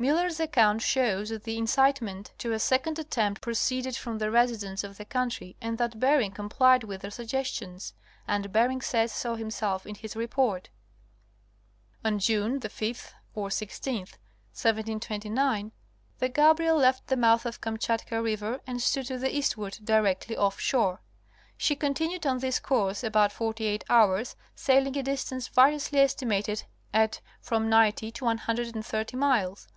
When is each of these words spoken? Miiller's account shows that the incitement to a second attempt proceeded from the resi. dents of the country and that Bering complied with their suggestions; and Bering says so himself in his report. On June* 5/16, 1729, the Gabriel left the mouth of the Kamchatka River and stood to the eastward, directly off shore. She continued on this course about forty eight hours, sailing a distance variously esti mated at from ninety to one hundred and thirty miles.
Miiller's 0.00 0.40
account 0.40 0.80
shows 0.80 1.28
that 1.28 1.44
the 1.44 1.58
incitement 1.58 2.32
to 2.38 2.52
a 2.54 2.58
second 2.58 2.98
attempt 2.98 3.42
proceeded 3.42 3.94
from 3.94 4.16
the 4.16 4.28
resi. 4.30 4.58
dents 4.58 4.82
of 4.82 4.96
the 4.96 5.04
country 5.04 5.56
and 5.60 5.76
that 5.76 6.00
Bering 6.00 6.30
complied 6.32 6.84
with 6.84 7.02
their 7.02 7.10
suggestions; 7.10 7.92
and 8.26 8.50
Bering 8.50 8.80
says 8.80 9.12
so 9.12 9.34
himself 9.34 9.84
in 9.84 9.94
his 9.94 10.16
report. 10.16 10.70
On 12.02 12.18
June* 12.18 12.58
5/16, 12.60 13.12
1729, 13.34 15.72
the 16.18 16.28
Gabriel 16.30 16.78
left 16.78 17.08
the 17.08 17.16
mouth 17.18 17.44
of 17.44 17.56
the 17.60 17.70
Kamchatka 17.70 18.22
River 18.22 18.58
and 18.66 18.80
stood 18.80 19.04
to 19.04 19.18
the 19.18 19.36
eastward, 19.36 19.80
directly 19.84 20.34
off 20.34 20.58
shore. 20.58 21.02
She 21.58 21.76
continued 21.76 22.24
on 22.26 22.38
this 22.38 22.58
course 22.58 23.04
about 23.04 23.32
forty 23.32 23.66
eight 23.66 23.84
hours, 23.90 24.34
sailing 24.54 24.96
a 24.96 25.02
distance 25.02 25.48
variously 25.48 25.98
esti 26.00 26.24
mated 26.24 26.64
at 26.94 27.20
from 27.42 27.68
ninety 27.68 28.10
to 28.12 28.24
one 28.24 28.38
hundred 28.38 28.74
and 28.74 28.86
thirty 28.86 29.18
miles. 29.18 29.68